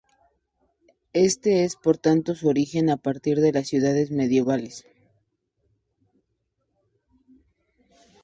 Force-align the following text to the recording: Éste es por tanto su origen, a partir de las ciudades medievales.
Éste 1.13 1.63
es 1.63 1.75
por 1.75 1.95
tanto 1.99 2.33
su 2.33 2.47
origen, 2.47 2.89
a 2.89 2.97
partir 2.97 3.39
de 3.39 3.51
las 3.51 3.67
ciudades 3.67 4.09
medievales. 4.09 4.83